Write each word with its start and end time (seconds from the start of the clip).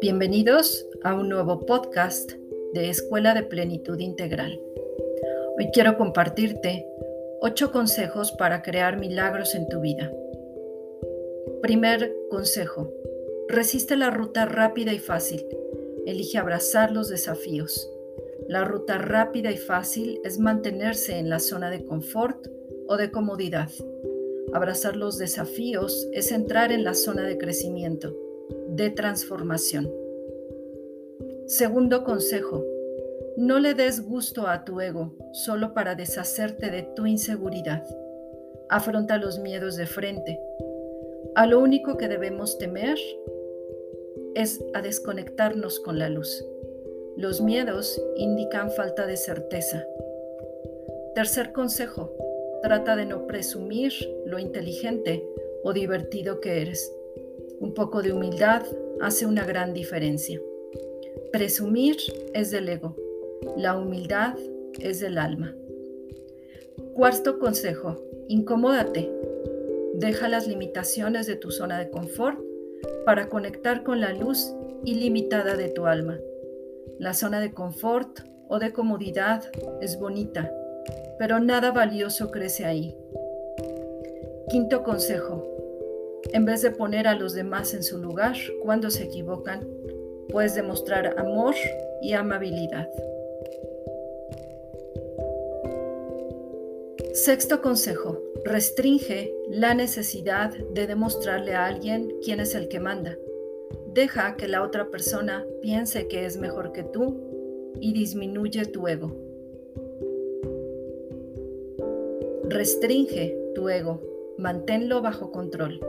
Bienvenidos 0.00 0.86
a 1.04 1.14
un 1.14 1.28
nuevo 1.28 1.66
podcast 1.66 2.32
de 2.72 2.88
Escuela 2.88 3.34
de 3.34 3.44
Plenitud 3.44 4.00
Integral. 4.00 4.60
Hoy 5.56 5.68
quiero 5.72 5.96
compartirte 5.96 6.86
ocho 7.40 7.70
consejos 7.70 8.32
para 8.32 8.62
crear 8.62 8.98
milagros 8.98 9.54
en 9.54 9.68
tu 9.68 9.80
vida. 9.80 10.12
Primer 11.62 12.12
consejo. 12.30 12.92
Resiste 13.48 13.96
la 13.96 14.10
ruta 14.10 14.46
rápida 14.46 14.92
y 14.92 14.98
fácil. 14.98 15.46
Elige 16.06 16.38
abrazar 16.38 16.90
los 16.90 17.08
desafíos. 17.08 17.90
La 18.48 18.64
ruta 18.64 18.98
rápida 18.98 19.50
y 19.52 19.58
fácil 19.58 20.20
es 20.24 20.38
mantenerse 20.38 21.18
en 21.18 21.28
la 21.28 21.38
zona 21.38 21.70
de 21.70 21.84
confort 21.84 22.48
o 22.88 22.96
de 22.96 23.10
comodidad. 23.10 23.70
Abrazar 24.52 24.96
los 24.96 25.18
desafíos 25.18 26.08
es 26.12 26.32
entrar 26.32 26.72
en 26.72 26.82
la 26.82 26.94
zona 26.94 27.22
de 27.22 27.38
crecimiento 27.38 28.16
de 28.68 28.90
transformación. 28.90 29.90
Segundo 31.46 32.04
consejo, 32.04 32.64
no 33.36 33.58
le 33.60 33.74
des 33.74 34.04
gusto 34.04 34.46
a 34.46 34.64
tu 34.64 34.80
ego 34.80 35.14
solo 35.32 35.74
para 35.74 35.94
deshacerte 35.94 36.70
de 36.70 36.82
tu 36.82 37.06
inseguridad. 37.06 37.84
Afronta 38.68 39.16
los 39.16 39.38
miedos 39.38 39.76
de 39.76 39.86
frente. 39.86 40.40
A 41.34 41.46
lo 41.46 41.60
único 41.60 41.96
que 41.96 42.08
debemos 42.08 42.58
temer 42.58 42.98
es 44.34 44.62
a 44.74 44.82
desconectarnos 44.82 45.80
con 45.80 45.98
la 45.98 46.08
luz. 46.08 46.44
Los 47.16 47.40
miedos 47.40 48.00
indican 48.16 48.70
falta 48.70 49.06
de 49.06 49.16
certeza. 49.16 49.84
Tercer 51.14 51.52
consejo, 51.52 52.12
trata 52.62 52.96
de 52.96 53.06
no 53.06 53.26
presumir 53.26 53.92
lo 54.26 54.38
inteligente 54.38 55.24
o 55.62 55.72
divertido 55.72 56.40
que 56.40 56.62
eres. 56.62 56.92
Un 57.60 57.74
poco 57.74 58.02
de 58.02 58.12
humildad 58.12 58.62
hace 59.00 59.26
una 59.26 59.44
gran 59.44 59.74
diferencia. 59.74 60.40
Presumir 61.32 61.96
es 62.34 62.50
del 62.50 62.68
ego, 62.68 62.96
la 63.56 63.76
humildad 63.76 64.36
es 64.80 65.00
del 65.00 65.18
alma. 65.18 65.54
Cuarto 66.94 67.38
consejo, 67.38 67.96
incomódate. 68.28 69.10
Deja 69.94 70.28
las 70.28 70.46
limitaciones 70.46 71.26
de 71.26 71.36
tu 71.36 71.50
zona 71.50 71.78
de 71.78 71.90
confort 71.90 72.38
para 73.04 73.28
conectar 73.28 73.82
con 73.82 74.00
la 74.00 74.12
luz 74.12 74.54
ilimitada 74.84 75.56
de 75.56 75.68
tu 75.68 75.86
alma. 75.86 76.18
La 76.98 77.14
zona 77.14 77.40
de 77.40 77.52
confort 77.52 78.20
o 78.48 78.58
de 78.58 78.72
comodidad 78.72 79.44
es 79.80 79.98
bonita, 79.98 80.52
pero 81.18 81.40
nada 81.40 81.72
valioso 81.72 82.30
crece 82.30 82.64
ahí. 82.64 82.96
Quinto 84.48 84.82
consejo, 84.82 85.46
en 86.32 86.44
vez 86.44 86.62
de 86.62 86.70
poner 86.70 87.06
a 87.06 87.14
los 87.14 87.34
demás 87.34 87.74
en 87.74 87.82
su 87.82 87.98
lugar 87.98 88.36
cuando 88.62 88.90
se 88.90 89.04
equivocan, 89.04 89.68
puedes 90.30 90.54
demostrar 90.54 91.18
amor 91.18 91.54
y 92.02 92.12
amabilidad. 92.12 92.88
Sexto 97.14 97.60
consejo. 97.60 98.22
Restringe 98.44 99.34
la 99.50 99.74
necesidad 99.74 100.56
de 100.72 100.86
demostrarle 100.86 101.54
a 101.54 101.66
alguien 101.66 102.14
quién 102.22 102.40
es 102.40 102.54
el 102.54 102.68
que 102.68 102.80
manda. 102.80 103.18
Deja 103.92 104.36
que 104.36 104.48
la 104.48 104.62
otra 104.62 104.88
persona 104.88 105.44
piense 105.60 106.06
que 106.06 106.24
es 106.24 106.36
mejor 106.36 106.72
que 106.72 106.84
tú 106.84 107.74
y 107.80 107.92
disminuye 107.92 108.64
tu 108.66 108.86
ego. 108.86 109.27
Restringe 112.50 113.36
tu 113.54 113.68
ego, 113.68 114.00
manténlo 114.38 115.02
bajo 115.02 115.30
control. 115.30 115.80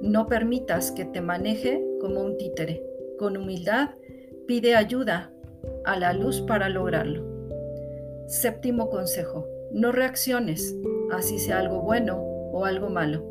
No 0.00 0.28
permitas 0.28 0.92
que 0.92 1.04
te 1.04 1.20
maneje 1.20 1.84
como 2.00 2.22
un 2.22 2.36
títere. 2.36 2.80
Con 3.18 3.36
humildad, 3.36 3.90
pide 4.46 4.76
ayuda 4.76 5.32
a 5.84 5.98
la 5.98 6.12
luz 6.12 6.42
para 6.42 6.68
lograrlo. 6.68 7.24
Séptimo 8.28 8.88
consejo. 8.88 9.48
No 9.72 9.90
reacciones, 9.90 10.76
así 11.10 11.40
sea 11.40 11.58
algo 11.58 11.82
bueno 11.82 12.20
o 12.52 12.64
algo 12.64 12.88
malo. 12.88 13.24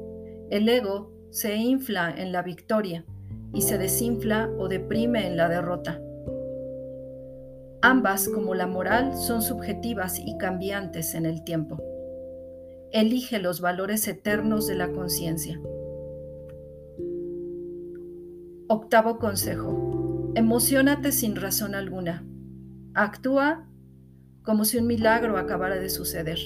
El 0.49 0.67
ego 0.67 1.13
se 1.29 1.55
infla 1.55 2.13
en 2.17 2.33
la 2.33 2.41
victoria 2.41 3.05
y 3.53 3.61
se 3.61 3.77
desinfla 3.77 4.49
o 4.57 4.67
deprime 4.67 5.27
en 5.27 5.37
la 5.37 5.47
derrota. 5.47 6.01
Ambas, 7.81 8.27
como 8.27 8.53
la 8.53 8.67
moral, 8.67 9.15
son 9.15 9.41
subjetivas 9.41 10.19
y 10.19 10.37
cambiantes 10.37 11.15
en 11.15 11.25
el 11.25 11.45
tiempo. 11.45 11.94
Elige 12.95 13.39
los 13.39 13.59
valores 13.59 14.07
eternos 14.07 14.67
de 14.67 14.75
la 14.75 14.89
conciencia. 14.93 15.59
Octavo 18.69 19.19
consejo. 19.19 20.31
Emocionate 20.33 21.11
sin 21.11 21.35
razón 21.35 21.75
alguna. 21.75 22.25
Actúa 22.93 23.67
como 24.43 24.63
si 24.63 24.77
un 24.77 24.87
milagro 24.87 25.37
acabara 25.37 25.75
de 25.75 25.89
suceder. 25.89 26.39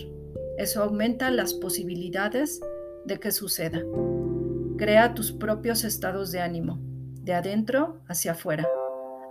Eso 0.57 0.81
aumenta 0.81 1.29
las 1.29 1.53
posibilidades 1.53 2.59
de 3.05 3.19
que 3.19 3.29
suceda. 3.29 3.83
Crea 4.75 5.13
tus 5.13 5.31
propios 5.31 5.83
estados 5.83 6.31
de 6.31 6.39
ánimo, 6.41 6.79
de 7.21 7.33
adentro 7.35 8.01
hacia 8.07 8.31
afuera. 8.31 8.67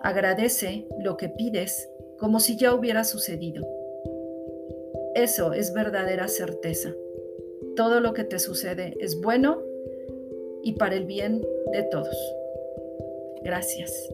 Agradece 0.04 0.86
lo 1.00 1.16
que 1.16 1.30
pides 1.30 1.90
como 2.16 2.38
si 2.38 2.56
ya 2.56 2.72
hubiera 2.74 3.02
sucedido. 3.02 3.66
Eso 5.16 5.52
es 5.52 5.72
verdadera 5.72 6.28
certeza. 6.28 6.92
Todo 7.78 8.00
lo 8.00 8.12
que 8.12 8.24
te 8.24 8.40
sucede 8.40 8.96
es 8.98 9.20
bueno 9.20 9.62
y 10.64 10.72
para 10.72 10.96
el 10.96 11.04
bien 11.04 11.40
de 11.70 11.84
todos. 11.84 12.34
Gracias. 13.44 14.12